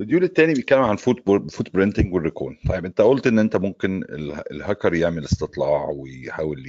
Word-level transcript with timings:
ال 0.00 0.03
module 0.03 0.24
الثاني 0.24 0.54
بيتكلم 0.54 0.82
عن 0.82 0.96
foot 0.96 1.28
footprinting 1.52 1.74
وال 1.74 2.14
recon 2.14 2.58
طيب 2.68 2.84
انت 2.84 3.00
قلت 3.00 3.26
ان 3.26 3.38
انت 3.38 3.56
ممكن 3.56 4.02
ال- 4.02 4.52
الهاكر 4.52 4.94
يعمل 4.94 5.24
استطلاع 5.24 5.84
ويحاول 5.90 6.64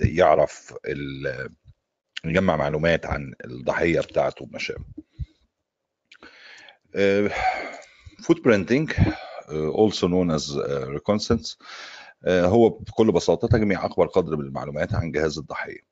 يعرف 0.00 0.74
يجمع 2.24 2.56
معلومات 2.56 3.06
عن 3.06 3.32
الضحية 3.44 4.00
بتاعته 4.00 4.44
وما 4.44 4.58
شابه 4.58 4.84
footprinting 8.22 8.92
also 9.74 10.06
known 10.08 10.30
as 10.38 10.56
uh, 10.56 10.98
reconnaissance 10.98 11.56
آه، 12.24 12.46
هو 12.46 12.68
بكل 12.68 13.12
بساطة 13.12 13.48
تجميع 13.48 13.84
أكبر 13.84 14.06
قدر 14.06 14.36
من 14.36 14.44
المعلومات 14.44 14.94
عن 14.94 15.10
جهاز 15.12 15.38
الضحية. 15.38 15.80
آه، 15.80 15.89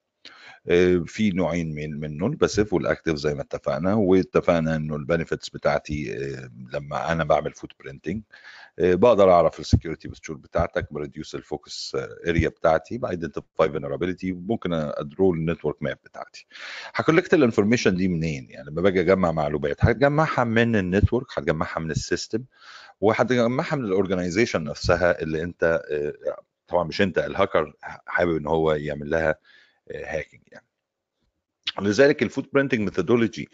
في 1.06 1.30
نوعين 1.30 1.74
من 1.74 2.00
منه 2.00 2.26
ال 2.26 2.32
passive 2.32 2.72
وال 2.72 2.83
active 2.83 3.14
زي 3.14 3.34
ما 3.34 3.42
اتفقنا 3.42 3.94
واتفقنا 3.94 4.76
إنه 4.76 4.96
ال 4.96 5.02
benefits 5.02 5.48
بتاعتي 5.48 6.16
آه، 6.16 6.50
لما 6.72 7.12
أنا 7.12 7.24
بعمل 7.24 7.52
footprinting 7.52 8.22
بقدر 8.78 9.30
أعرف 9.32 9.60
ال 9.60 9.65
security 9.65 10.08
posture 10.08 10.36
بتاعتك 10.36 10.92
ب 10.92 10.98
reduce 10.98 11.34
ال 11.34 11.44
focus 11.44 11.96
area 12.28 12.48
بتاعتي 12.48 12.98
ب 12.98 13.06
identify 13.06 13.70
vulnerability 13.72 14.32
ممكن 14.32 14.72
أ 14.72 14.84
draw 14.84 15.34
ال 15.34 15.40
network 15.40 15.82
map 15.82 15.98
بتاعتي. 16.04 16.46
ه 16.94 16.99
collect 16.99 17.34
ال 17.34 17.39
information 17.39 17.96
دي 17.96 18.08
منين؟ 18.08 18.46
يعني 18.50 18.70
لما 18.70 18.82
باجي 18.82 19.00
أجمع 19.00 19.32
معلومات 19.32 19.76
هتجمعها 19.84 20.44
من 20.44 20.76
ال 20.76 20.82
network 20.82 21.26
هتجمعها 21.38 21.80
من 21.80 21.90
ال 21.90 21.98
system 21.98 22.44
وهتجمعها 23.00 23.76
من 23.76 23.84
ال 23.84 23.90
organization 23.90 24.64
نفسها 24.64 25.22
اللي 25.22 25.42
أنت 25.42 25.82
آه، 25.90 26.42
طبعا 26.68 26.84
مش 26.84 27.02
أنت 27.02 27.18
الهاكر 27.18 27.72
حابب 28.06 28.36
إن 28.36 28.46
هو 28.46 28.72
يعمل 28.72 29.10
لها 29.10 29.34
hacking 29.94 30.42
يعني. 30.52 30.67
لذلك 31.80 32.22
ال 32.22 32.52
footprinting 32.52 32.80
methodology 32.80 33.48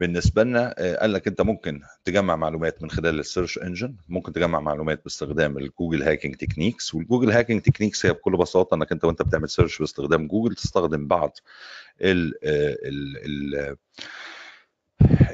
بالنسبة 0.00 0.42
لنا 0.42 0.74
آه، 0.78 0.96
قال 0.96 1.12
لك 1.12 1.26
أنت 1.28 1.40
ممكن 1.40 1.80
تجمع 2.04 2.36
معلومات 2.36 2.82
من 2.82 2.90
خلال 2.90 3.18
ال 3.20 3.25
search 3.25 3.58
engine 3.58 3.96
ممكن 4.08 4.32
تجمع 4.32 4.60
معلومات 4.60 5.04
باستخدام 5.04 5.58
ال 5.58 5.64
Google 5.64 6.02
hacking 6.02 6.36
techniques 6.36 6.94
وال 6.94 7.03
Google 7.03 7.30
hacking 7.30 7.62
techniques 7.62 8.06
هي 8.06 8.12
بكل 8.12 8.36
بساطة 8.36 8.74
إنك 8.74 8.92
أنت 8.92 9.04
وأنت 9.04 9.22
بتعمل 9.22 9.48
search 9.48 9.78
باستخدام 9.78 10.26
جوجل 10.26 10.54
تستخدم 10.54 11.06
بعض 11.06 11.38
ال 12.00 12.34
ال 12.44 13.16
ال 13.24 13.76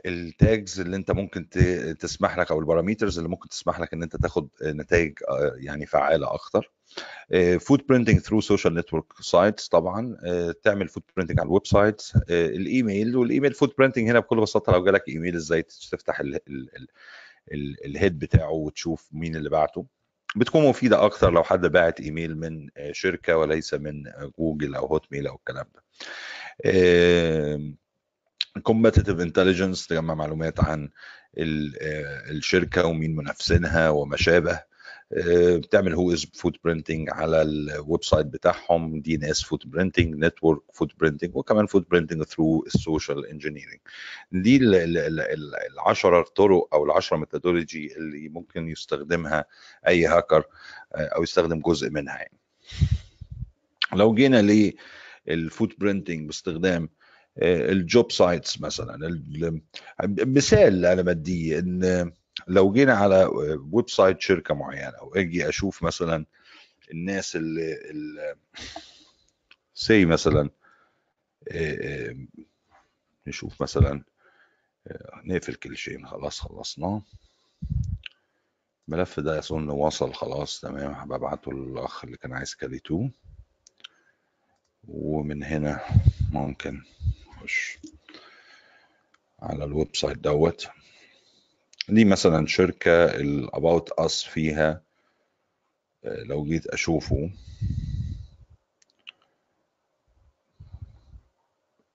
ال 0.06 0.21
tags 0.21 0.80
اللي 0.80 0.96
أنت 0.96 1.10
ممكن 1.10 1.48
تسمح 1.98 2.38
لك 2.38 2.50
أو 2.50 2.60
ال 2.60 2.66
parameters 2.66 3.18
اللي 3.18 3.30
ممكن 3.30 3.48
تسمح 3.48 3.80
لك 3.80 3.92
إن 3.94 4.02
أنت 4.02 4.16
تاخد 4.16 4.48
نتائج 4.62 5.18
آه، 5.28 5.52
يعني 5.56 5.86
فعالة 5.86 6.34
أكتر. 6.34 6.72
footprinting 7.60 8.18
through 8.20 8.40
social 8.40 8.74
network 8.74 9.04
sites 9.20 9.68
طبعا 9.68 10.16
آه، 10.24 10.54
تعمل 10.62 10.88
footprinting 10.88 11.40
على 11.40 11.46
ال 11.46 11.66
website 11.66 12.02
ال 12.30 12.44
email 12.44 13.16
وال 13.16 13.27
email 13.27 13.52
footprinting 13.54 14.10
هنا 14.10 14.18
بكل 14.20 14.40
بساطة 14.40 14.72
لو 14.72 14.84
جالك 14.84 15.08
إيميل 15.08 15.34
إزاي 15.36 15.62
تفتح 15.62 16.20
ال- 16.20 16.34
ال- 16.34 16.76
ال- 16.76 16.88
ال- 17.52 17.84
ال 17.84 17.91
head 17.91 18.18
بتاعه 18.18 18.50
وتشوف 18.50 19.08
مين 19.12 19.36
اللي 19.36 19.50
بعته. 19.50 19.86
بتكون 20.36 20.68
مفيدة 20.68 21.04
أكتر 21.04 21.30
لو 21.32 21.42
حد 21.42 21.66
باعت 21.66 22.00
إيميل 22.00 22.38
من 22.38 22.68
آه، 22.76 22.92
شركة 22.92 23.36
وليس 23.36 23.74
من 23.74 24.06
آه، 24.06 24.32
جوجل 24.38 24.74
أو 24.74 24.86
Hotmail 24.86 25.26
أو 25.26 25.34
الكلام 25.36 25.66
ده. 25.74 25.82
competitive 28.62 29.20
intelligence 29.20 29.86
تجمع 29.86 30.14
معلومات 30.14 30.60
عن 30.60 30.88
ال- 31.38 31.76
آه، 31.80 32.30
الشركة 32.30 32.86
ومين 32.86 33.16
منافسينها 33.16 33.90
وما 33.90 34.16
شابه. 34.16 34.52
آه، 34.52 34.64
بتعمل 35.56 35.94
whois 35.94 36.26
footprinting 36.34 37.10
على 37.10 37.42
ال 37.42 38.04
website 38.04 38.26
بتاعهم 38.26 39.00
دي 39.00 39.14
ان 39.14 39.24
اس 39.24 39.42
فوت 39.42 39.66
برينتنج 39.66 40.14
نتورك 40.24 40.60
فوت 40.72 40.92
برينتنج 41.00 41.36
وكمان 41.36 41.66
footprinting 41.66 41.90
through 41.90 42.22
ال 42.22 42.64
social 42.66 43.26
engineering 43.26 43.78
دي 44.32 44.56
ال- 44.56 44.74
ال- 44.74 44.98
ال- 44.98 45.20
ال- 45.20 45.54
العشرة 45.72 46.22
طرق 46.36 46.68
أو 46.74 46.84
العشرة 46.84 47.16
methodology 47.16 47.96
اللي 47.96 48.28
ممكن 48.28 48.68
يستخدمها 48.68 49.44
أي 49.88 50.06
هاكر 50.06 50.44
آه، 50.94 50.96
أو 51.06 51.22
يستخدم 51.22 51.60
جزء 51.60 51.90
منها 51.90 52.16
يعني. 52.16 52.38
لو 53.94 54.14
جينا 54.14 54.72
لل 55.28 55.80
footprinting 55.80 56.26
باستخدام 56.26 56.88
ال 57.38 57.57
job 57.57 58.12
sites 58.12 58.60
مثلا 58.60 58.94
ال- 59.06 59.60
مثال 60.08 60.86
أنا 60.86 61.02
بديه 61.02 61.58
إن 61.58 62.12
لو 62.48 62.72
جينا 62.72 62.94
على 62.94 63.24
website 63.72 64.20
شركة 64.20 64.54
معينة 64.54 64.98
أو 65.00 65.14
أجي 65.14 65.48
أشوف 65.48 65.82
مثلا 65.82 66.26
الناس 66.90 67.36
اللي, 67.36 67.76
سي 69.74 70.04
مثلا 70.04 70.50
آه، 71.48 72.10
آه، 72.10 72.16
نشوف 73.26 73.62
مثلا 73.62 74.04
آه، 74.86 75.22
نقفل 75.24 75.54
كل 75.54 75.76
شيء 75.76 76.06
خلاص 76.06 76.40
خلصناه 76.40 77.02
الملف 78.88 79.20
ده 79.20 79.38
أظن 79.38 79.70
وصل 79.70 80.14
خلاص 80.14 80.60
تمام. 80.60 80.92
هبقى 80.92 81.18
ابعته 81.18 81.52
للأخ 81.52 82.04
اللي 82.04 82.16
كان 82.16 82.32
عايز 82.32 82.54
كريتوه 82.54 83.10
ومن 84.88 85.42
هنا 85.44 85.80
ممكن 86.32 86.82
نخش 87.28 87.78
على 89.42 89.64
ال 89.64 89.96
website 89.96 90.18
دوت. 90.18 90.68
دي 91.88 92.04
مثلا 92.04 92.46
شركة 92.46 93.04
ال 93.04 93.19
about 93.19 93.90
us 93.90 94.24
فيها 94.24 94.82
آه، 96.04 96.22
لو 96.22 96.44
جيت 96.44 96.66
أشوفه. 96.66 97.30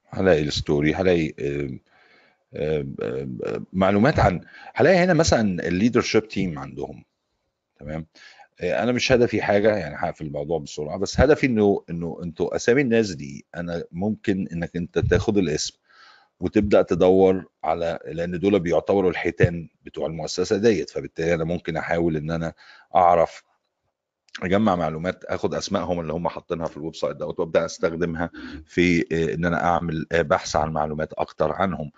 هلاقي 0.10 0.42
ال 0.42 0.50
story 0.50 0.94
هلاقي 0.94 1.34
معلومات 3.74 4.20
عن 4.20 4.42
هلاقي 4.76 4.96
هنا 4.98 5.14
مثلا 5.14 5.68
ال 5.68 5.73
leadership 5.73 6.28
team 6.28 6.60
عندهم. 6.60 7.04
تمام؟ 7.80 8.06
آه، 8.62 8.84
أنا 8.84 8.92
مش 8.92 9.12
هدفي 9.12 9.42
حاجة 9.42 9.76
يعني 9.78 9.96
هقفل 10.00 10.26
الموضوع 10.26 10.60
بسرعة 10.60 10.98
بس 10.98 11.20
هدفي 11.20 11.46
إنه 11.46 11.84
إنه 11.90 12.20
أنتوا 12.24 12.56
أسامي 12.56 12.82
الناس 12.82 13.12
دي 13.12 13.46
أنا 13.56 13.84
ممكن 13.92 14.48
إنك 14.54 14.76
أنت 14.76 15.00
تاخد 15.00 15.38
الاسم. 15.38 15.78
وتبدأ 16.40 16.82
تدور 16.82 17.46
على 17.64 18.00
لأن 18.06 18.40
دول 18.40 18.60
بيعتبروا 18.60 19.10
الحيتان 19.12 19.70
بتوع 19.84 20.08
المؤسسة 20.08 20.58
ديت 20.58 20.90
فبالتالي 20.90 21.34
أنا 21.34 21.44
ممكن 21.44 21.78
أحاول 21.78 22.18
إن 22.18 22.32
أنا 22.32 22.54
أعرف 22.96 23.44
أجمع 24.44 24.76
معلومات 24.76 25.24
آخد 25.24 25.54
أسمائهم 25.54 26.00
اللي 26.00 26.14
هم 26.14 26.28
حاطينها 26.28 26.68
في 26.68 26.78
ال 26.78 26.96
website 26.96 27.16
دوت 27.16 27.40
وأبدأ 27.40 27.66
أستخدمها 27.66 28.30
في 28.66 29.06
آه، 29.12 29.34
إن 29.34 29.46
أنا 29.46 29.66
أعمل 29.66 30.06
آه، 30.12 30.22
بحث 30.22 30.56
عن 30.56 30.74
معلومات 30.74 31.14
أكتر 31.14 31.52
عنهم. 31.52 31.92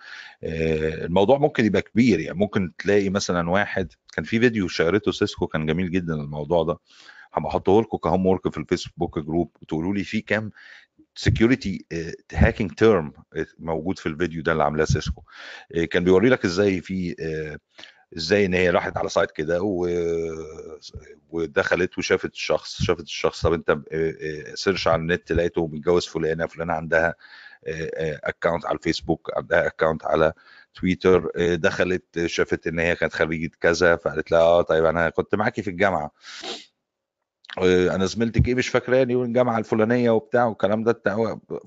آه، 0.44 1.04
الموضوع 1.04 1.38
ممكن 1.38 1.64
يبقى 1.64 1.82
كبير 1.82 2.20
يعني 2.20 2.38
ممكن 2.38 2.72
تلاقي 2.78 3.10
مثلا 3.10 3.50
واحد 3.50 3.92
كان 4.12 4.24
في 4.24 4.40
فيديو 4.40 4.68
شيرته 4.68 5.12
Cisco 5.12 5.46
كان 5.46 5.66
جميل 5.66 5.90
جدا 5.90 6.14
الموضوع 6.14 6.62
ده. 6.62 6.78
هبقى 7.32 7.50
أحطه 7.50 7.80
لكم 7.80 7.96
ك 7.98 8.26
homework 8.26 8.48
في 8.52 8.58
ال 8.58 8.65
Facebook 8.65 9.18
group 9.18 9.56
تقولوا 9.68 9.94
لي 9.94 10.04
في 10.04 10.20
كام 10.20 10.50
security 11.14 11.84
hacking 12.32 12.72
term 12.72 13.12
موجود 13.58 13.98
في 13.98 14.06
الفيديو 14.06 14.42
ده 14.42 14.52
اللي 14.52 14.62
عاملاه 14.64 14.84
Cisco 14.84 15.22
آه، 15.74 15.84
كان 15.84 16.04
بيوري 16.04 16.28
لك 16.28 16.44
إزاي 16.44 16.80
في 16.80 17.16
آه، 17.20 17.58
إزاي 18.16 18.46
إن 18.46 18.54
هي 18.54 18.70
راحت 18.70 18.96
على 18.96 19.08
site 19.08 19.30
كده. 19.30 19.58
ودخلت 21.30 21.98
وشافت 21.98 22.32
الشخص 22.32 22.82
شافت 22.82 23.00
الشخص 23.04 23.46
طب 23.46 23.52
أنت 23.52 23.78
search 24.54 24.88
على 24.88 25.00
النت 25.02 25.32
لقيته 25.32 25.66
متجوز 25.66 26.06
فلانة 26.06 26.46
فلانة 26.46 26.72
عندها 26.72 27.14
account 28.24 28.66
على 28.66 28.76
الفيسبوك 28.78 29.30
عندها 29.36 29.66
account 29.66 30.04
على 30.04 30.32
تويتر 30.74 31.30
دخلت 31.54 32.26
شافت 32.26 32.66
إن 32.66 32.78
هي 32.78 32.96
كانت 32.96 33.12
خريجة 33.12 33.50
كذا 33.60 33.96
فقالت 33.96 34.30
لها 34.32 34.40
آه 34.40 34.62
طيب 34.62 34.84
أنا 34.84 35.08
كنت 35.10 35.34
معاكي 35.34 35.62
في 35.62 35.70
الجامعة 35.70 36.10
أنا 37.58 38.06
زميلتك 38.06 38.48
إيه 38.48 38.54
مش 38.54 38.68
فاكراني 38.68 39.14
والجامعة 39.14 39.58
الفلانية 39.58 40.10
وبتاع 40.10 40.44
والكلام 40.46 40.84
ده 40.84 41.02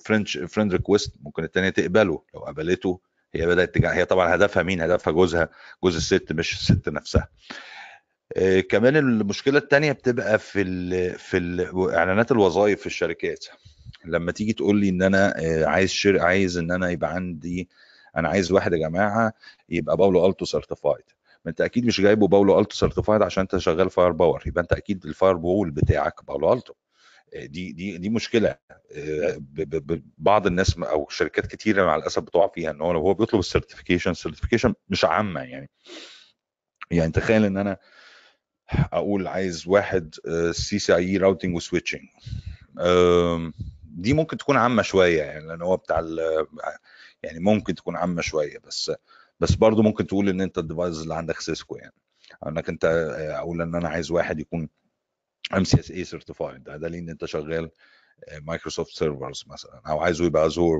friend 0.06 0.38
friend 0.38 0.72
request 0.72 1.14
ممكن 1.22 1.44
التانية 1.44 1.70
تقبله 1.70 2.22
لو 2.34 2.40
قبلته 2.40 3.00
هي 3.36 3.46
بدأت 3.48 3.76
تجع... 3.76 3.94
هي 3.94 4.06
طبعا 4.06 4.36
هدفها 4.36 4.64
مين؟ 4.64 4.82
هدفها 4.82 5.14
جوزها 5.14 5.50
جوز 5.84 5.96
الست 5.96 6.34
مش 6.34 6.54
الست 6.54 6.90
نفسها. 6.90 7.28
آه، 8.38 8.60
كمان 8.60 8.96
المشكلة 8.98 9.58
التانية 9.58 9.92
بتبقى 9.92 10.40
في 10.40 10.62
ال... 10.62 11.14
في 11.20 11.38
ال... 11.38 11.90
إعلانات 11.96 12.32
الوظائف 12.32 12.80
في 12.80 12.86
الشركات. 12.88 13.46
لما 14.06 14.32
تيجي 14.32 14.54
تقول 14.54 14.80
لي 14.80 14.90
إن 14.90 15.02
أنا 15.02 15.34
آه، 15.40 15.66
عايز 15.66 15.90
شر... 15.90 16.20
عايز 16.20 16.58
إن 16.58 16.72
أنا 16.72 16.90
يبقى 16.90 17.14
عندي 17.14 17.70
أنا 18.18 18.30
عايز 18.30 18.52
واحد 18.52 18.74
يا 18.74 18.78
جماعة 18.78 19.34
يبقى 19.70 19.98
Palo 19.98 20.26
Alto 20.26 20.46
certified 20.46 21.04
ما 21.46 21.52
انت 21.52 21.62
أكيد 21.62 21.86
مش 21.86 22.02
جايبه 22.02 22.28
Palo 22.28 22.60
Alto 22.60 22.76
certified 22.76 23.22
عشان 23.22 23.42
انت 23.42 23.58
شغال 23.58 23.90
Firepower. 23.90 24.44
يبقى 24.46 24.62
انت 24.62 24.74
أكيد 24.74 25.06
ال 25.06 25.38
firewall 25.38 25.72
بتاعك 25.72 26.26
Palo 26.26 26.54
Alto. 26.54 26.74
دي 27.34 27.72
دي 27.72 27.98
دي 27.98 28.10
مشكلة. 28.10 28.56
بعض 30.18 30.48
الناس 30.48 30.78
أو 30.78 31.08
شركات 31.10 31.48
كتيرة 31.48 31.86
مع 31.86 31.96
الأسف 31.96 32.22
بتقع 32.22 32.48
فيها 32.48 32.72
إن 32.72 32.82
هو 32.82 32.92
لو 32.92 33.00
هو 33.00 33.14
بيطلب 33.14 33.40
ال 33.40 33.45
certification 33.45 34.12
ال 34.12 34.16
certification 34.16 34.74
مش 34.90 35.06
عامة 35.06 35.42
يعني. 35.42 35.70
يعني 36.92 37.12
تخيل 37.12 37.46
إن 37.46 37.58
أنا 37.58 37.78
أقول 38.74 39.28
عايز 39.28 39.68
واحد 39.68 40.16
CCIE 40.52 40.96
routing 40.96 41.56
و 41.56 41.60
switching 41.60 42.02
دي 43.84 44.14
ممكن 44.14 44.38
تكون 44.38 44.58
عامة 44.58 44.82
شوية 44.82 45.22
يعني 45.22 45.48
لأن 45.48 45.62
هو 45.62 45.78
بتاع 45.78 46.00
يعني 47.24 47.40
ممكن 47.40 47.76
تكون 47.76 47.96
عامة 47.96 48.22
شوية 48.22 48.58
بس 48.58 48.92
بس 49.44 49.56
برضه 49.56 49.82
ممكن 49.84 50.08
تقول 50.08 50.30
إن 50.30 50.42
أنت 50.42 50.58
ال 50.58 50.64
device 50.64 51.02
اللي 51.02 51.16
عندك 51.16 51.40
Cisco 51.40 51.76
يعني. 51.76 51.94
إنك 52.48 52.70
أنت 52.70 52.86
أقول 53.38 53.62
إن 53.62 53.76
أنا 53.76 53.90
عايز 53.90 54.12
واحد 54.12 54.40
يكون 54.40 54.70
MCSE 55.58 55.80
certified 55.80 56.64
ده 56.64 56.78
دليل 56.78 57.00
إن 57.04 57.10
أنت 57.10 57.26
شغال 57.26 57.70
Microsoft 58.42 58.92
servers 58.96 59.44
مثلا 59.48 59.82
أو 59.88 60.00
عايزه 60.00 60.26
يبقى 60.26 60.46
Azure 60.46 60.78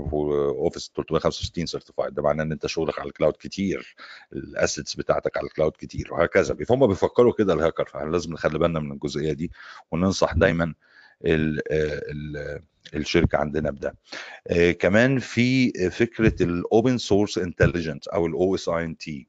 Office 0.50 0.92
365 0.96 1.66
certified 1.66 2.14
ده 2.14 2.22
معناه 2.22 2.44
إن 2.44 2.52
أنت 2.52 2.66
شغلك 2.68 3.00
على 3.00 3.08
ال 3.08 3.12
cloud 3.12 3.34
كتير 3.40 3.96
ال 4.34 4.43
assets 4.43 4.96
بتاعتك 4.96 5.38
على 5.38 5.48
ال 5.48 5.52
cloud 5.52 5.72
كتير 5.78 6.14
وهكذا. 6.14 6.56
فهم 6.66 6.88
بيفكروا 6.88 7.34
كده 7.38 7.54
الهاكر 7.54 7.86
فلازم 7.86 8.34
نخلي 8.34 8.60
بالنا 8.60 8.80
من 8.80 8.92
الجزئية 8.92 9.34
دي 9.34 9.52
وننصح 9.92 10.34
دايما 10.34 10.74
ال 11.26 11.62
ال 11.72 12.62
الشركة 12.96 13.38
عندنا 13.38 13.72
بده. 13.72 13.96
آه 14.48 14.72
كمان 14.72 15.20
في 15.20 15.72
فكرة 15.90 16.44
ال 16.44 16.54
open 16.54 16.98
source 16.98 17.38
intelligence 17.38 18.08
أو 18.08 18.26
الاو 18.26 18.56
اس 18.56 18.70
اي 18.70 18.84
ان 18.86 18.98
تي 18.98 19.28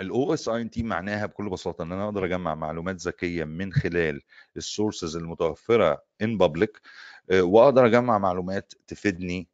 الاو 0.00 0.34
اس 0.34 0.48
اي 0.48 0.62
ان 0.62 0.70
تي 0.70 0.82
معناها 0.82 1.26
بكل 1.26 1.48
بساطة 1.48 1.82
إن 1.82 1.92
أنا 1.92 2.04
أقدر 2.04 2.24
أجمع 2.24 2.54
معلومات 2.54 2.96
ذكية 2.96 3.44
من 3.44 3.72
خلال 3.72 4.22
ال 4.56 4.63
sources 4.63 5.16
المتوفرة 5.16 6.02
in 6.22 6.38
public 6.38 6.80
وأقدر 7.32 7.86
أجمع 7.86 8.18
معلومات 8.18 8.72
تفيدني 8.86 9.48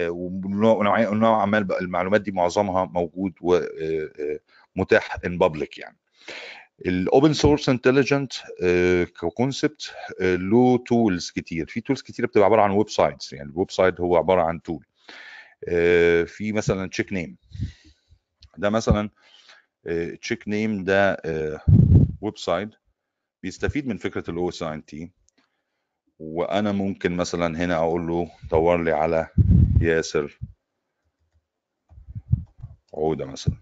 ونوعا 0.00 1.46
ما 1.46 1.58
المعلومات 1.80 2.20
دي 2.20 2.32
معظمها 2.32 2.84
موجود 2.84 3.32
ومتاح 3.40 5.16
in 5.24 5.38
public 5.38 5.78
يعني. 5.78 5.96
ال 6.86 6.95
open 6.95 7.32
source 7.32 7.68
intelligence 7.68 8.32
ك 9.20 9.29
concept 9.29 9.92
له 10.20 10.78
tools 10.78 11.30
كتير. 11.30 11.66
في 11.66 11.80
tools 11.80 12.02
كتير 12.02 12.26
بتبقى 12.26 12.46
عبارة 12.46 12.62
عن 12.62 12.70
websites 12.70 13.32
يعني 13.32 13.50
ال 13.50 13.70
website 13.70 14.00
هو 14.00 14.16
عبارة 14.16 14.42
عن 14.42 14.62
tool 14.62 14.84
في 16.26 16.52
مثلا 16.52 16.88
check 16.88 17.12
name 17.12 17.36
ده 18.58 18.70
مثلا 18.70 19.10
check 20.20 20.48
name 20.48 20.84
ده 20.84 21.16
website 22.20 22.70
بيستفيد 23.42 23.86
من 23.86 23.96
فكرة 23.96 24.30
ال 24.30 24.48
OSINT 24.48 25.10
وأنا 26.18 26.72
ممكن 26.72 27.16
مثلا 27.16 27.64
هنا 27.64 27.76
أقول 27.76 28.06
له 28.06 28.30
دور 28.50 28.82
لي 28.84 28.92
على 28.92 29.28
ياسر 29.80 30.38
عودة 32.94 33.26
مثلا. 33.26 33.54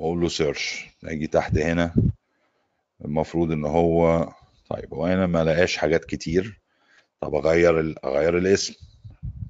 وأقول 0.00 0.20
له 0.20 0.28
search 0.28 0.86
أجي 1.04 1.26
تحت 1.26 1.58
هنا. 1.58 1.94
المفروض 3.04 3.52
إن 3.52 3.64
هو 3.64 4.28
طيب 4.70 4.94
هو 4.94 5.06
هنا 5.06 5.26
ما 5.26 5.44
لقاش 5.44 5.76
حاجات 5.76 6.04
كتير. 6.04 6.60
طب 7.20 7.34
أغير 7.34 7.94
أغير 8.04 8.38
الاسم. 8.38 8.74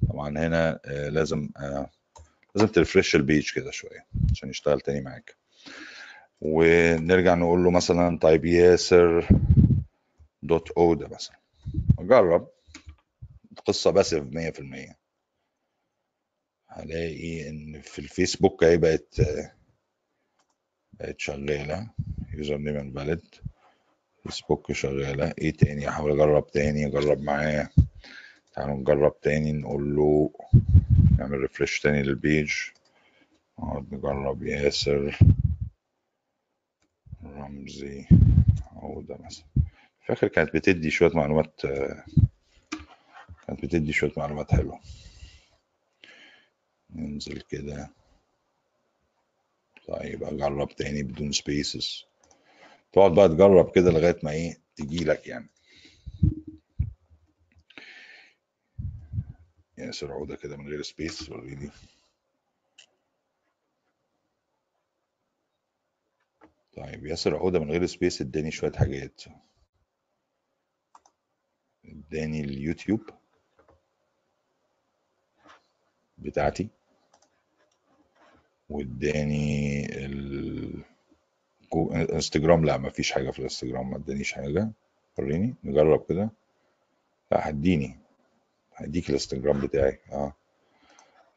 طبعا 0.09 0.29
هنا 0.39 0.79
لازم 0.85 1.49
لازم 2.55 2.67
ترفرش 2.73 3.15
ال 3.15 3.22
page 3.22 3.51
كده 3.53 3.71
شوية 3.71 4.05
عشان 4.31 4.49
يشتغل 4.49 4.81
تاني 4.81 5.01
معاك. 5.01 5.35
ونرجع 6.41 7.35
نقول 7.35 7.63
له 7.63 7.71
مثلا 7.71 8.17
طيب 8.19 8.45
ياسر 8.45 9.27
دوت 10.43 10.71
أو 10.71 10.93
ده 10.93 11.07
مثلا. 11.07 11.39
اجرب 11.99 12.47
القصة 13.51 13.91
باسف 13.91 14.23
100% 14.23 14.95
هلاقي 16.67 17.49
إن 17.49 17.81
في 17.81 17.99
الفيسبوك 17.99 18.63
اهي 18.63 18.77
بقت 18.77 19.21
بقت 21.01 21.19
شغاله 21.19 21.89
username 22.33 22.77
invalid 22.77 23.35
فيسبوك 24.23 24.71
شغاله 24.71 25.33
إيه 25.37 25.51
تاني؟ 25.51 25.89
احاول 25.89 26.11
اجرب 26.11 26.51
تاني. 26.51 26.87
اجرب 26.87 27.21
معاه 27.21 27.69
تعالوا 28.53 28.77
نجرب 28.77 29.21
تاني. 29.21 29.51
نقول 29.51 29.95
له 29.95 30.33
نعمل 31.17 31.37
refresh 31.37 31.79
تاني 31.79 32.03
لل 32.03 32.20
page 32.20 32.53
نقعد 33.59 33.93
نجرب 33.93 34.43
ياسر. 34.43 35.19
رمزي 37.23 38.05
عودة 38.71 39.17
مثلا. 39.17 39.45
فاكر 40.05 40.27
كانت 40.27 40.53
بتدي 40.53 40.91
شوية 40.91 41.11
معلومات 41.13 41.61
كانت 43.47 43.65
بتدي 43.65 43.93
شوية 43.93 44.13
معلومات 44.17 44.51
حلوة. 44.51 44.79
ننزل 46.95 47.41
كده. 47.41 47.89
طيب 49.87 50.23
أجرب 50.23 50.69
تاني 50.75 51.03
بدون 51.03 51.31
spaces 51.31 52.05
تقعد 52.93 53.11
بقى 53.15 53.27
تجرب 53.29 53.71
كده 53.75 53.91
لغاية 53.91 54.19
ما 54.23 54.31
إيه 54.31 54.57
تجي 54.75 55.03
لك 55.03 55.27
يعني. 55.27 55.49
ياسر 59.77 60.11
عودة 60.11 60.35
كده 60.35 60.57
من 60.57 60.67
غير 60.67 60.81
space 60.81 61.29
وريني. 61.29 61.69
طيب 66.77 67.05
ياسر 67.05 67.37
عودة 67.37 67.59
من 67.59 67.71
غير 67.71 67.85
سبيس 67.85 68.21
اداني 68.21 68.51
شوية 68.51 68.71
حاجات. 68.71 69.21
اداني 71.85 72.41
اليوتيوب 72.41 73.09
بتاعتي. 76.17 76.69
واداني 78.71 79.85
ال 80.05 80.83
انستجرام. 81.93 82.65
لا 82.65 82.77
مفيش 82.77 83.11
حاجة 83.11 83.31
في 83.31 83.39
الانستجرام 83.39 83.89
ما 83.89 83.97
ادانيش 83.97 84.33
حاجة. 84.33 84.71
وريني 85.17 85.55
نجرب 85.63 86.05
كده. 86.09 86.29
لا 87.31 87.49
هديني. 87.49 87.99
هديك 88.75 89.09
الانستجرام 89.09 89.61
بتاعي. 89.61 89.99
آه, 90.11 90.33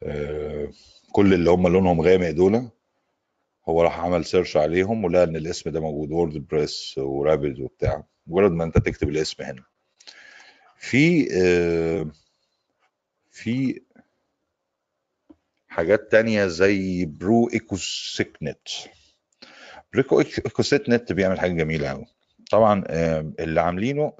آه. 0.03 0.69
كل 1.11 1.33
اللي 1.33 1.49
هم 1.49 1.67
لونهم 1.67 2.01
غامق 2.01 2.29
دول 2.29 2.69
هو 3.69 3.81
راح 3.81 3.99
عمل 3.99 4.25
search 4.25 4.57
عليهم 4.57 5.03
ولقى 5.05 5.23
إن 5.23 5.35
الاسم 5.35 5.69
ده 5.69 5.79
موجود. 5.79 6.11
WordPress 6.11 6.97
ورابد 6.97 7.59
وبتاع. 7.59 8.03
مجرد 8.27 8.51
ما 8.51 8.63
انت 8.63 8.77
تكتب 8.77 9.09
الاسم 9.09 9.43
هنا. 9.43 9.63
في 10.77 11.27
آه 11.33 12.11
في 13.31 13.81
حاجات 15.75 16.11
تانية 16.11 16.47
زي 16.47 17.05
pro 17.05 17.49
Echosec.net. 17.53 18.67
pro 19.93 20.63
Echosec.net 20.63 21.13
بيعمل 21.13 21.39
حاجة 21.39 21.51
جميلة 21.51 21.89
قوي 21.89 22.05
طبعا 22.51 22.83
آه 22.87 23.33
اللي 23.39 23.61
عاملينه 23.61 24.13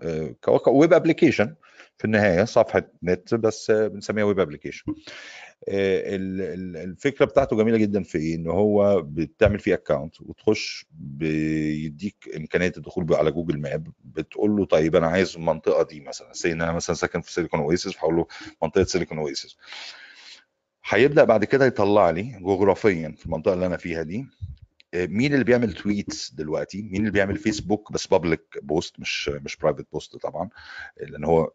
web 0.68 0.94
application 0.94 1.56
في 1.98 2.06
النهاية 2.06 2.44
صفحة 2.44 2.92
نت 3.04 3.36
بس 3.36 3.72
بنسميها 3.72 4.26
web 4.26 4.40
application 4.40 4.94
الفكرة 5.68 7.26
بتاعته 7.26 7.58
جميلة 7.58 7.78
جدا 7.78 8.04
في 8.04 8.18
إيه؟ 8.18 8.36
إن 8.36 8.48
هو 8.48 9.02
بتعمل 9.02 9.60
فيه 9.60 9.74
account 9.74 10.22
وتخش 10.22 10.86
بيديك 10.92 12.16
إمكانية 12.38 12.74
الدخول 12.78 13.14
على 13.14 13.32
Google 13.32 13.62
Map 13.62 13.88
بتقول 14.04 14.52
له 14.56 14.66
طيب 14.66 14.96
أنا 14.96 15.08
عايز 15.08 15.36
المنطقة 15.36 15.84
دي 15.84 16.00
مثلا 16.00 16.34
say 16.34 16.52
إن 16.52 16.62
أنا 16.62 16.72
مثلا 16.72 16.96
ساكن 16.96 17.22
في 17.22 17.34
Silicon 17.34 17.60
Oasis 17.60 17.94
فهقول 17.94 18.16
له 18.16 18.28
منطقة 18.64 18.84
Silicon 18.84 19.18
Oasis 19.18 19.58
هيبدأ 20.90 21.24
بعد 21.24 21.44
كده 21.46 21.66
يطلع 21.66 22.10
لي 22.10 22.24
جغرافيا 22.42 23.16
في 23.18 23.26
المنطقة 23.26 23.54
اللي 23.54 23.66
أنا 23.66 23.78
فيها 23.78 24.04
دي. 24.04 24.26
مين 24.96 25.34
اللي 25.34 25.44
بيعمل 25.44 25.74
tweets 25.74 26.32
دلوقتي؟ 26.34 26.82
مين 26.82 26.96
اللي 27.02 27.12
بيعمل 27.12 27.38
فيسبوك 27.38 27.92
بس 27.92 28.08
public 28.08 28.60
post 28.62 29.00
مش 29.00 29.30
مش 29.30 29.58
private 29.58 29.86
post 29.92 30.16
طبعا؟ 30.16 30.50
لأن 30.98 31.24
هو 31.26 31.52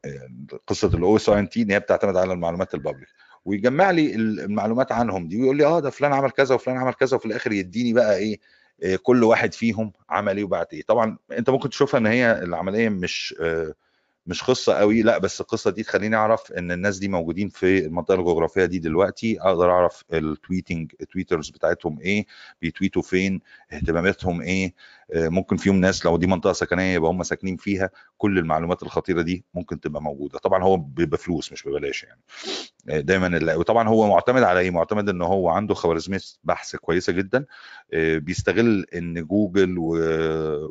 قصة 0.66 0.88
ال 0.88 1.16
OSINT 1.16 1.62
إن 1.62 1.70
هي 1.70 1.80
بتعتمد 1.80 2.16
على 2.16 2.32
المعلومات 2.32 2.74
ال 2.74 2.79
public 2.79 3.08
ويجمع 3.44 3.90
لي 3.90 4.14
المعلومات 4.14 4.92
عنهم 4.92 5.28
دي 5.28 5.40
ويقول 5.40 5.56
لي 5.56 5.64
آه 5.64 5.80
ده 5.80 5.90
فلان 5.90 6.12
عمل 6.12 6.30
كذا 6.30 6.54
وفلان 6.54 6.76
عمل 6.76 6.92
كذا 6.94 7.16
وفي 7.16 7.26
الآخر 7.26 7.52
يديني 7.52 7.92
بقى 7.92 8.16
إيه 8.16 8.40
كل 9.02 9.24
واحد 9.24 9.54
فيهم 9.54 9.92
عمل 10.10 10.36
إيه 10.36 10.44
وبعت 10.44 10.72
إيه. 10.74 10.82
طبعا 10.82 11.18
أنت 11.38 11.50
ممكن 11.50 11.70
تشوفها 11.70 11.98
إن 12.00 12.06
هي 12.06 12.32
العملية 12.42 12.88
مش 12.88 13.34
مش 14.30 14.42
قصة 14.42 14.74
قوي 14.74 15.02
لا 15.02 15.18
بس 15.18 15.40
القصة 15.40 15.70
دي 15.70 15.82
تخليني 15.82 16.16
أعرف 16.16 16.52
إن 16.52 16.72
الناس 16.72 16.98
دي 16.98 17.08
موجودين 17.08 17.48
في 17.48 17.78
المنطقة 17.86 18.14
الجغرافية 18.14 18.64
دي 18.64 18.78
دلوقتي 18.78 19.40
أقدر 19.40 19.70
أعرف 19.70 20.04
ال 20.12 20.21
tweeting 20.21 20.92
ال 21.00 21.06
tweeters 21.06 21.50
بتاعتهم 21.50 22.00
إيه 22.00 22.26
بيتويتوا 22.62 23.02
فين 23.02 23.40
اهتماماتهم 23.72 24.40
إيه 24.42 24.74
آه، 25.14 25.28
ممكن 25.28 25.56
فيهم 25.56 25.76
ناس 25.76 26.06
لو 26.06 26.16
دي 26.16 26.26
منطقة 26.26 26.52
سكنية 26.52 26.94
يبقى 26.94 27.10
هم 27.10 27.22
ساكنين 27.22 27.56
فيها 27.56 27.90
كل 28.18 28.38
المعلومات 28.38 28.82
الخطيرة 28.82 29.22
دي 29.22 29.44
ممكن 29.54 29.80
تبقى 29.80 30.02
موجودة. 30.02 30.38
طبعا 30.38 30.62
هو 30.62 30.76
بفلوس 30.76 31.52
مش 31.52 31.68
ببلاش 31.68 32.04
يعني. 32.04 32.20
آه، 32.88 33.00
دايما 33.00 33.54
وطبعا 33.54 33.88
هو 33.88 34.08
معتمد 34.08 34.42
على 34.42 34.60
إيه؟ 34.60 34.70
معتمد 34.70 35.08
إن 35.08 35.22
هو 35.22 35.48
عنده 35.48 35.74
خوارزمية 35.74 36.20
بحث 36.44 36.76
كويسة 36.76 37.12
جدا. 37.12 37.44
آه، 37.92 38.18
بيستغل 38.18 38.86
إن 38.94 39.24
جوجل 39.24 39.74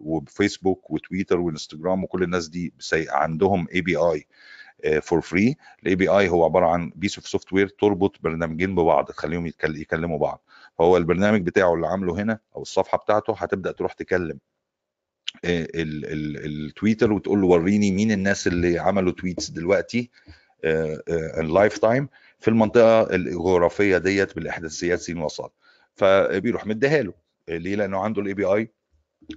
وفيسبوك 0.02 0.92
وتويتر 0.92 1.40
وإنستجرام 1.40 2.04
وكل 2.04 2.24
الناس 2.24 2.48
دي 2.48 2.74
عندهم 3.10 3.68
API 3.74 3.96
for 3.96 5.22
free 5.22 5.56
ال 5.84 5.96
API 5.96 6.30
هو 6.30 6.46
عبارة 6.46 6.66
عن 6.68 6.92
piece 6.96 7.18
of 7.18 7.28
software 7.28 7.68
تربط 7.68 8.16
برنامجين 8.22 8.76
ببعض 8.76 9.06
تخليهم 9.06 9.52
يكلموا 9.64 10.18
بعض. 10.20 10.44
فهو 10.78 10.98
البرنامج 10.98 11.42
بتاعه 11.42 11.74
اللي 11.74 11.88
عامله 11.88 12.14
هنا 12.22 12.40
أو 12.56 12.62
الصفحة 12.62 12.98
بتاعته 12.98 13.34
هتبدأ 13.38 13.72
تروح 13.72 13.94
تكلم 13.94 14.40
آه، 15.46 15.64
ال- 15.76 16.06
ال- 16.06 16.46
التويتر 16.68 17.14
وتقول 17.14 17.42
له 17.42 17.48
وريني 17.48 17.92
مين 17.92 18.12
الناس 18.12 18.48
اللي 18.48 18.80
عملوا 18.80 19.12
tweets 19.12 19.50
دلوقتي 19.50 20.10
ال 20.64 20.87
live 20.87 21.78
time 21.78 22.10
في 22.40 22.48
المنطقة 22.48 23.16
الجغرافية 23.16 23.98
ديت 23.98 24.36
بالاحداثيات 24.36 25.00
سين 25.00 25.18
وصاد 25.18 25.50
فبيروح 25.96 26.68
مديها 26.68 27.02
له. 27.04 27.14
آه، 27.50 27.58
ليه؟ 27.58 27.76
لأنه 27.76 28.00
عنده 28.00 28.22
ال 28.22 28.34
API 28.34 28.70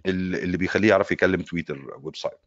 اللي 0.06 0.56
بيخليه 0.56 0.88
يعرف 0.88 1.12
يكلم 1.12 1.42
تويتر 1.42 1.98
website 2.02 2.38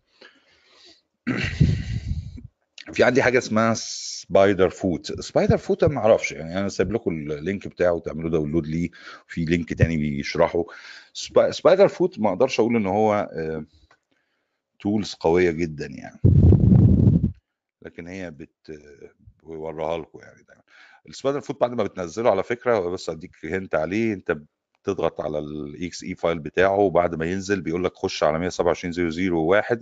في 2.94 3.04
عندي 3.04 3.24
حاجة 3.24 3.38
اسمها 3.38 3.74
SpiderFoot 3.74 5.22
SpiderFoot 5.22 5.84
أنا 5.84 5.94
ما 5.94 6.00
أعرفش 6.00 6.32
يعني 6.32 6.60
أنا 6.60 6.70
سايب 6.70 6.92
لكم 6.92 7.12
ال 7.32 7.39
link 7.39 7.68
بتاعه 7.68 8.00
تعملوا 8.00 8.30
download 8.30 8.68
ليه 8.68 8.90
في 9.28 9.46
link 9.46 9.74
تاني 9.74 9.98
بيشرحه. 9.98 10.66
Spi- 11.14 11.52
SpiderFoot 11.52 12.20
ما 12.20 12.30
أقدرش 12.30 12.60
أقول 12.60 12.76
إن 12.76 12.86
هو 12.86 13.30
tools 14.80 15.14
قوية 15.14 15.52
جدا 15.52 15.86
يعني. 15.86 16.20
لكن 17.82 18.08
هي 18.08 18.32
بت 18.32 18.80
بيوريها 19.44 19.98
لكم 19.98 20.20
يعني 20.20 20.44
دايما. 20.44 20.64
ال 21.10 21.42
SpiderFoot 21.42 21.62
بعد 21.62 21.72
ما 21.72 21.84
بتنزله 21.84 22.32
على 22.32 22.44
فكرة 22.44 22.80
بس 22.80 23.10
أديك 23.10 23.46
hint 23.46 23.76
عليه 23.76 24.14
أنت 24.14 24.38
بتضغط 24.86 25.22
على 25.22 25.40
ال 25.40 26.04
exe 26.04 26.16
file 26.16 26.40
بتاعه 26.40 26.78
وبعد 26.80 27.16
ما 27.16 27.26
ينزل 27.26 27.62
بيقول 27.62 27.84
لك 27.84 27.96
خش 27.96 28.24
على 28.24 28.50
127.0.0.1 28.52 28.58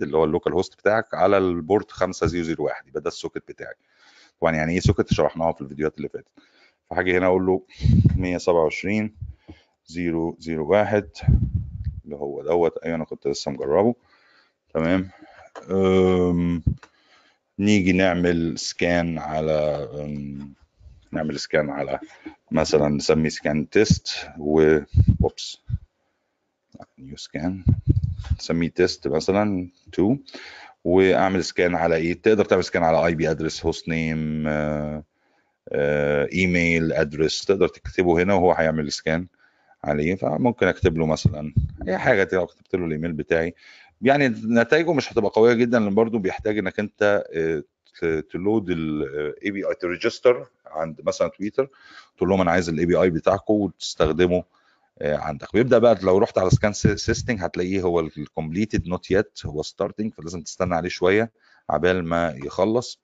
اللي 0.02 0.16
هو 0.16 0.24
ال 0.24 0.29
local 0.29 0.52
host 0.52 0.74
بتاعك 0.78 1.14
على 1.14 1.38
ال 1.38 1.48
port 1.48 1.90
5001 1.90 2.86
يبقى 2.88 3.00
ده 3.00 3.08
ال 3.08 3.13
socket 3.13 3.42
بتاعك 3.48 3.76
طبعا 4.40 4.52
يعني 4.52 4.72
إيه 4.72 4.80
socket 4.80 5.12
شرحناها 5.12 5.52
في 5.52 5.60
الفيديوهات 5.60 5.96
اللي 5.96 6.08
فاتت 6.08 6.28
فهاجي 6.90 7.18
هنا 7.18 7.26
أقول 7.26 7.46
له 7.46 7.62
127 8.16 9.14
001 9.90 11.08
اللي 12.04 12.16
هو 12.16 12.42
دوت 12.42 12.78
أيوه 12.78 12.96
أنا 12.96 13.04
كنت 13.04 13.26
لسه 13.26 13.50
مجربه 13.50 13.94
تمام. 14.74 15.10
نيجي 17.58 17.92
نعمل 17.92 18.58
scan 18.58 19.18
على. 19.18 19.88
نعمل 21.14 21.38
scan 21.40 21.70
على 21.70 21.98
مثلا 22.50 22.88
نسمي 22.88 23.30
scan 23.30 23.68
test 23.70 24.08
و 24.38 24.78
oops 25.22 25.58
new 26.98 27.16
scan 27.16 27.64
نسميه 28.38 28.68
test 28.68 29.08
مثلا 29.08 29.68
2 29.94 30.18
واعمل 30.84 31.44
scan 31.44 31.74
على 31.74 31.96
إيه؟ 31.96 32.22
تقدر 32.22 32.44
تعمل 32.44 32.64
scan 32.64 32.82
على 32.82 33.06
IP 33.06 33.30
address 33.30 33.66
host 33.66 33.88
name 33.88 34.46
email 36.32 36.92
address 36.92 37.44
تقدر 37.44 37.68
تكتبه 37.68 38.22
هنا 38.22 38.34
وهو 38.34 38.52
هيعمل 38.52 38.92
scan 38.92 39.26
عليه. 39.84 40.14
فممكن 40.14 40.66
أكتب 40.66 40.98
له 40.98 41.06
مثلا 41.06 41.54
أي 41.88 41.98
حاجة 41.98 42.28
لو 42.32 42.46
كتبت 42.46 42.74
له 42.74 42.86
الإيميل 42.86 43.12
بتاعي 43.12 43.54
يعني 44.02 44.28
نتائجه 44.28 44.92
مش 44.92 45.12
هتبقى 45.12 45.30
قوية 45.34 45.54
جدا 45.54 45.78
لأن 45.78 45.94
برضه 45.94 46.18
بيحتاج 46.18 46.58
إنك 46.58 46.80
أنت 46.80 47.24
آه، 47.34 47.62
ت 48.30 48.38
load 48.38 48.70
ال 48.70 49.50
API 49.50 49.74
ت 49.74 49.82
register 49.82 50.46
عند 50.74 51.00
مثلا 51.06 51.28
تويتر 51.28 51.68
تقول 52.16 52.28
لهم 52.28 52.40
أنا 52.40 52.50
عايز 52.50 52.68
ال 52.68 52.86
API 52.86 53.10
بتاعكم 53.10 53.54
وتستخدمه 53.54 54.44
آه، 54.98 55.16
عندك. 55.16 55.48
بيبدا 55.54 55.78
بقى 55.78 55.98
لو 56.02 56.18
رحت 56.18 56.38
على 56.38 56.50
scan 56.50 56.72
settings 56.72 57.40
هتلاقيه 57.42 57.82
هو 57.82 58.00
ال 58.00 58.09
completed 58.09 58.86
not 58.86 59.10
yet 59.10 59.46
هو 59.46 59.62
starting 59.62 60.14
فلازم 60.14 60.42
تستنى 60.42 60.74
عليه 60.74 60.88
شوية 60.88 61.32
عبال 61.70 62.04
ما 62.04 62.30
يخلص. 62.44 63.00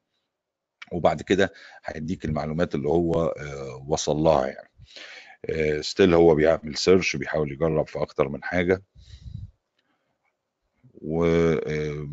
وبعد 0.93 1.23
كده 1.23 1.53
هيديك 1.85 2.25
المعلومات 2.25 2.75
اللي 2.75 2.89
هو 2.89 3.25
آه، 3.25 3.85
وصل 3.89 4.17
لها 4.17 4.47
يعني. 4.47 4.71
still 5.83 6.15
هو 6.15 6.35
بيعمل 6.35 6.77
search 6.77 7.17
بيحاول 7.17 7.53
يجرب 7.53 7.87
في 7.87 8.03
أكتر 8.03 8.29
من 8.29 8.45
حاجة. 8.45 8.83
و 10.95 11.25
آه، 11.67 12.09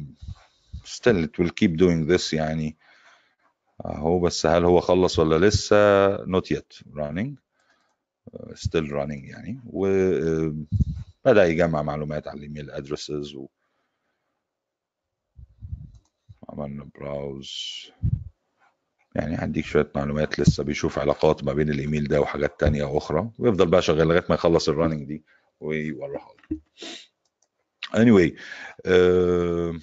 still 0.86 1.26
it 1.26 1.44
will 1.44 1.52
keep 1.52 1.78
doing 1.78 2.08
this 2.12 2.34
يعني. 2.34 2.78
أهو 3.86 4.20
بس 4.20 4.46
هل 4.46 4.66
هو 4.66 4.80
خلص 4.80 5.20
ولا 5.20 5.48
لسه؟ 5.48 6.18
Yet. 6.18 6.82
Running. 6.96 7.36
Uh, 8.34 8.54
still 8.56 8.88
running 8.90 9.24
يعني. 9.30 9.62
وبدأ 9.66 11.46
يجمع 11.46 11.82
معلومات 11.82 12.28
على 12.28 12.38
ال 12.38 12.44
email 12.44 12.72
addresses 12.72 13.36
و 13.36 13.48
عملنا 16.50 16.90
browse 16.96 17.52
يعني 19.16 19.36
هديك 19.36 19.66
شوية 19.66 19.92
معلومات 19.96 20.40
لسه 20.40 20.64
بيشوف 20.64 21.00
علاقات 21.00 21.44
ما 21.44 21.54
بين 21.54 21.70
الإيميل 21.70 22.08
ده 22.08 22.22
وحاجات 22.22 22.60
تانية 22.60 22.98
أخرى. 22.98 23.30
ويفضل 23.40 23.68
بقى 23.68 23.82
شغال 23.82 24.08
لغاية 24.08 24.26
ما 24.30 24.36
يخلص 24.36 24.70
ال 24.70 24.74
running 24.74 25.04
دي 25.08 25.24
ويوريها 25.60 26.28
لك 26.52 26.60
anyway 27.96 28.32
uh, 28.88 29.82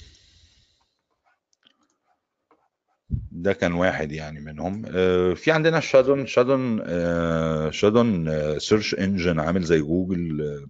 ده 3.31 3.53
كان 3.53 3.73
واحد 3.73 4.13
يعني 4.13 4.41
منهم. 4.41 4.83
آه، 4.95 5.35
في 5.35 5.51
عندنا 5.51 5.81
Shodan 5.81 6.27
Shodan 6.27 6.83
آه، 6.87 7.71
Shodan 7.71 8.29
search 8.59 8.95
engine 8.95 9.41
عامل 9.41 9.63
زي 9.63 9.81
جوجل. 9.81 10.43
آه، 10.43 10.67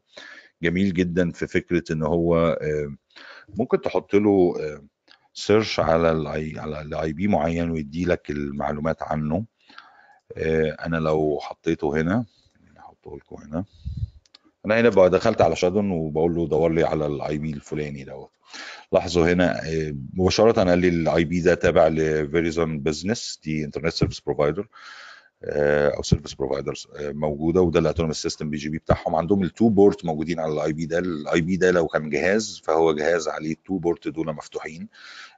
جميل 0.62 0.92
جدا 0.94 1.30
في 1.30 1.46
فكرة 1.46 1.92
إن 1.92 2.02
هو 2.02 2.36
آه، 2.62 2.96
ممكن 3.56 3.80
تحط 3.80 4.14
له 4.14 4.54
search 5.34 5.80
على 5.80 6.12
ال 6.12 6.35
I 6.35 6.58
على 6.58 6.80
ال 6.80 7.12
IP 7.12 7.28
معين 7.28 7.70
ويدي 7.70 8.04
لك 8.04 8.30
المعلومات 8.30 9.02
عنه. 9.02 9.46
آه، 10.36 10.76
أنا 10.86 10.96
لو 10.96 11.38
حطيته 11.42 12.00
هنا 12.00 12.24
هحطه 12.76 13.16
لكم 13.16 13.36
هنا. 13.36 13.64
أنا 14.66 14.80
هنا 14.80 14.88
بقى 14.88 15.10
دخلت 15.10 15.40
على 15.42 15.56
Shodan 15.56 15.90
وبقول 15.90 16.34
له 16.34 16.48
دور 16.48 16.72
لي 16.72 16.84
على 16.84 17.06
ال 17.06 17.38
IP 17.38 17.50
الفلاني 17.50 18.04
دوت. 18.04 18.30
لاحظوا 18.92 19.32
هنا 19.32 19.60
آه، 19.66 19.94
مباشرة 20.14 20.52
قال 20.52 20.78
لي 20.78 20.88
ال 20.88 21.24
IP 21.24 21.40
ده 21.40 21.54
تابع 21.54 21.88
ل 21.88 22.00
Verizon 22.00 22.80
Business 22.80 23.40
دي 23.44 23.64
internet 23.64 23.92
service 23.92 24.20
provider 24.20 24.68
أو 25.96 26.02
service 26.02 26.34
providers 26.34 26.86
موجودة 27.00 27.60
وده 27.60 27.80
ال 27.80 27.84
autonomous 27.84 28.22
system 28.22 28.50
BGP 28.50 28.78
بتاعهم. 28.78 29.14
عندهم 29.14 29.42
ال 29.42 29.49
two 29.49 29.68
port 29.68 30.04
موجودين 30.04 30.40
على 30.40 30.52
ال 30.52 30.72
IP 30.72 30.86
ده. 30.86 30.98
ال 30.98 31.40
IP 31.40 31.56
ده 31.56 31.70
لو 31.70 31.86
كان 31.86 32.10
جهاز 32.10 32.60
فهو 32.64 32.92
جهاز 32.94 33.28
عليه 33.28 33.52
ال 33.52 33.59
two 33.59 33.78
port 33.78 34.08
دول 34.08 34.26
مفتوحين 34.34 34.88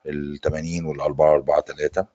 ال 0.07 0.41
80 0.41 0.85
وال 0.85 1.01
443 1.01 2.07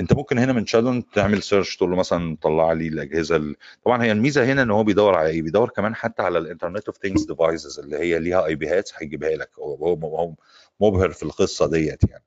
انت 0.00 0.12
ممكن 0.12 0.38
هنا 0.38 0.52
من 0.52 0.66
Shodan 0.66 1.10
تعمل 1.10 1.42
search 1.42 1.76
تقول 1.76 1.90
له 1.90 1.96
مثلا 1.96 2.36
طلع 2.42 2.72
لي 2.72 2.88
الأجهزة 2.88 3.36
ال... 3.36 3.56
طبعا 3.84 4.02
هي 4.02 4.12
الميزة 4.12 4.44
هنا 4.44 4.62
إن 4.62 4.70
هو 4.70 4.84
بيدور 4.84 5.14
على 5.14 5.28
إيه؟ 5.28 5.42
بيدور 5.42 5.70
كمان 5.70 5.94
حتى 5.94 6.22
على 6.22 6.38
ال 6.38 6.43
internet 6.43 6.86
of 6.86 6.96
things 6.96 7.24
devices 7.24 7.78
اللي 7.78 7.96
هي 7.98 8.18
ليها 8.18 8.46
IP 8.46 8.54
هات 8.54 8.90
هيجيبها 8.96 9.36
لك. 9.36 9.58
هو 9.58 10.34
مبهر 10.80 11.10
في 11.10 11.22
القصة 11.22 11.70
ديت 11.70 12.10
يعني. 12.10 12.24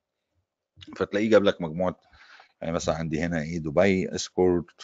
فتلاقيه 0.96 1.30
جاب 1.30 1.44
لك 1.44 1.60
مجموعة 1.60 1.96
يعني 2.60 2.72
مثلا 2.74 2.94
عندي 2.94 3.20
هنا 3.20 3.42
إيه؟ 3.42 3.58
دبي 3.58 4.14
escort 4.14 4.80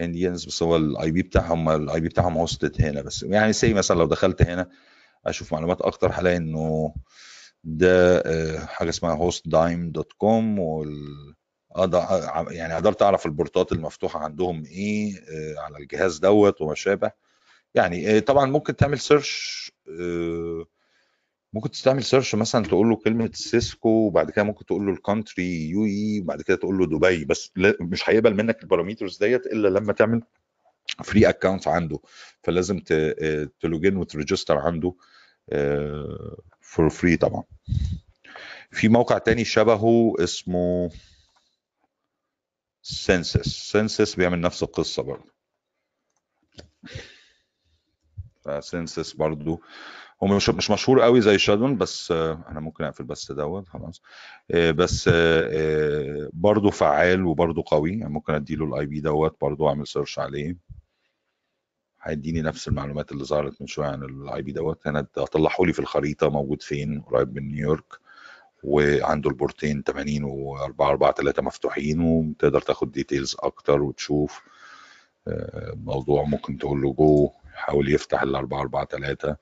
Indians 0.00 0.44
بس 0.44 0.62
هو 0.62 0.76
ال 0.76 1.10
IP 1.10 1.22
بتاعهم 1.22 1.68
ال 1.68 2.00
IP 2.00 2.08
بتاعهم 2.08 2.38
hosted 2.38 2.82
هنا 2.82 3.02
بس. 3.02 3.22
يعني 3.22 3.52
say 3.52 3.74
مثلا 3.74 3.98
لو 3.98 4.06
دخلت 4.06 4.42
هنا 4.42 4.68
أشوف 5.26 5.52
معلومات 5.52 5.80
أكتر 5.80 6.10
هلاقي 6.12 6.36
إنه 6.36 6.94
ده 7.64 8.18
آه، 8.18 8.58
حاجة 8.58 8.88
اسمها 8.88 9.30
dot 9.74 10.12
com 10.12 10.58
وال 10.58 11.37
يعني 12.50 12.74
قدرت 12.74 13.02
اعرف 13.02 13.26
ال 13.26 13.34
ports 13.34 13.72
المفتوحة 13.72 14.20
عندهم 14.20 14.64
إيه 14.64 15.14
آه، 15.16 15.60
على 15.60 15.78
الجهاز 15.78 16.18
دوت 16.18 16.60
وما 16.60 16.74
شابه. 16.74 17.10
يعني 17.74 18.20
طبعا 18.20 18.46
ممكن 18.46 18.76
تعمل 18.76 18.98
search 18.98 19.72
ممكن 21.52 21.70
تعمل 21.70 22.02
search 22.02 22.34
مثلا 22.34 22.64
تقول 22.64 22.88
له 22.88 22.96
كلمة 22.96 23.30
Cisco 23.34 23.88
وبعد 23.88 24.30
كده 24.30 24.44
ممكن 24.44 24.64
تقول 24.66 24.86
له 24.86 24.92
ال 24.92 25.70
country 25.70 25.84
UAE 25.84 26.20
وبعد 26.20 26.42
كده 26.42 26.56
تقول 26.56 26.78
له 26.78 26.86
دبي. 26.86 27.24
بس 27.24 27.52
مش 27.80 28.10
هيقبل 28.10 28.34
منك 28.34 28.62
ال 28.62 28.67
parameters 28.67 29.18
ديت 29.18 29.46
إلا 29.46 29.68
لما 29.68 29.92
تعمل 29.92 30.22
free 31.04 31.28
account 31.28 31.68
عنده. 31.68 31.98
فلازم 32.42 32.78
ت 33.60 33.66
login 33.66 33.96
وت 33.96 34.08
register 34.08 34.58
عنده 34.58 34.94
for 36.60 36.90
free 36.90 37.16
طبعا. 37.16 37.42
في 38.70 38.88
موقع 38.88 39.18
تاني 39.18 39.44
شبهه 39.44 40.14
اسمه 40.18 40.90
Censys 42.90 43.70
Censys 43.72 44.14
بيعمل 44.14 44.40
نفس 44.40 44.62
القصة 44.62 45.02
برضه. 45.02 45.32
Censys 48.60 49.12
برضو 49.12 49.62
هو 50.22 50.26
مش 50.26 50.48
مش 50.48 50.70
مشهور 50.70 51.00
قوي 51.00 51.20
زي 51.20 51.38
Shodan 51.38 51.76
بس 51.78 52.10
آه، 52.12 52.44
أنا 52.48 52.60
ممكن 52.60 52.84
أقفل 52.84 53.04
بس 53.04 53.32
دوت 53.32 53.68
خلاص. 53.68 54.02
آه، 54.50 54.70
بس 54.70 55.10
آه، 55.12 56.30
برضو 56.32 56.70
فعال 56.70 57.24
وبرضو 57.24 57.62
قوي. 57.62 57.98
يعني 57.98 58.12
ممكن 58.12 58.34
أديله 58.34 58.64
ال 58.64 58.86
IP 58.86 59.00
دوت 59.00 59.36
برضو 59.40 59.68
اعمل 59.68 59.86
search 59.86 60.18
عليه. 60.18 60.56
هيديني 62.02 62.42
نفس 62.42 62.68
المعلومات 62.68 63.12
اللي 63.12 63.24
ظهرت 63.24 63.60
من 63.60 63.66
شوية 63.66 63.86
عن 63.86 64.02
ال 64.02 64.42
IP 64.42 64.52
دوت. 64.52 64.86
أنا 64.86 65.06
اطلعه 65.16 65.56
لي 65.60 65.72
في 65.72 65.78
الخريطة 65.78 66.28
موجود 66.30 66.62
فين؟ 66.62 67.00
قريب 67.00 67.34
من 67.34 67.48
نيويورك. 67.48 68.00
وعنده 68.62 69.30
ال 69.30 69.37
port 69.37 69.67
ين 69.67 69.82
80 69.82 70.56
و4 70.56 70.80
4 70.80 71.12
3 71.12 71.42
مفتوحين 71.42 72.00
وتقدر 72.00 72.60
تاخد 72.60 72.92
details 72.92 73.36
أكتر 73.42 73.82
وتشوف 73.82 74.42
آه، 75.28 75.72
موضوع 75.84 76.24
ممكن 76.24 76.58
تقول 76.58 76.82
له 76.82 76.92
جو 76.92 77.32
يحاول 77.54 77.94
يفتح 77.94 78.22
ال 78.22 78.36
4 78.36 78.60
4 78.60 78.86
3 78.86 79.36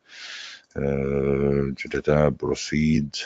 proceed 2.29 3.17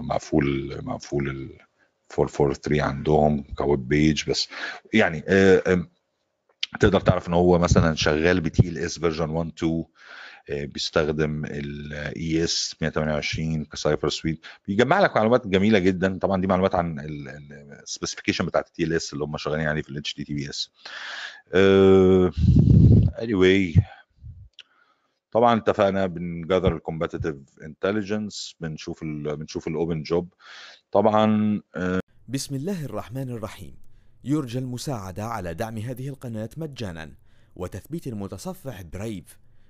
مقفول 0.00 0.78
مقفول 0.82 1.28
ال 1.28 1.58
443 2.18 2.80
عندهم 2.80 3.42
كويب 3.42 3.88
بيج 3.88 4.30
بس 4.30 4.48
يعني 4.92 5.24
آه، 5.28 5.86
تقدر 6.80 7.00
تعرف 7.00 7.28
إن 7.28 7.34
هو 7.34 7.58
مثلا 7.58 7.94
شغال 7.94 8.40
ب 8.40 8.68
TLS 8.68 8.98
version 8.98 9.30
1 9.30 9.52
2 9.58 9.72
آه، 9.72 9.86
بيستخدم 10.50 11.44
ال 11.44 12.44
AES 12.44 12.74
128 12.82 13.64
ك 13.64 13.70
cipher 13.70 14.08
suite 14.08 14.40
بيجمع 14.66 15.00
لك 15.00 15.16
معلومات 15.16 15.46
جميلة 15.46 15.78
جدا. 15.78 16.18
طبعا 16.18 16.40
دي 16.40 16.46
معلومات 16.46 16.74
عن 16.74 16.96
ال 17.82 17.87
specification 17.87 18.46
بتاعت 18.46 18.68
ال 18.68 18.92
TLS 18.92 19.12
اللي 19.12 19.24
هم 19.24 19.36
شغالين 19.36 19.68
عليه 19.68 19.82
في 19.82 19.90
ال 19.90 20.14
HTTPS 20.14 20.70
anyway 23.18 23.80
طبعا 25.32 25.58
اتفقنا 25.58 26.06
بنجذر 26.06 26.76
ال 26.76 26.81
competitive 26.81 27.36
intelligence 27.62 28.54
بنشوف 28.60 29.02
ال 29.02 29.36
بنشوف 29.36 29.68
ال 29.68 29.75
open 29.75 30.02
job 30.02 30.34
طبعا 30.92 31.60
بسم 32.28 32.54
الله 32.54 32.84
الرحمن 32.84 33.30
الرحيم. 33.30 33.74
يرجى 34.24 34.58
المساعدة 34.58 35.24
على 35.24 35.54
دعم 35.54 35.78
هذه 35.78 36.08
القناة 36.08 36.50
مجانا. 36.56 37.14
وتثبيت 37.56 38.06
المتصفح 38.06 38.82
برايف 38.82 39.38